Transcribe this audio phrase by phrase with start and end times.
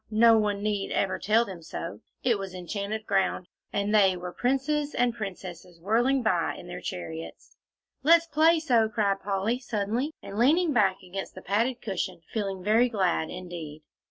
[0.09, 4.95] no one need ever tell them so; it was enchanted ground, and they were princes
[4.95, 7.55] and princesses whirling by in their chariots.
[8.01, 12.89] "Let's play so," cried Polly, suddenly, and leaning back against the padded cushion, feeling very
[12.89, 13.83] glad indeed.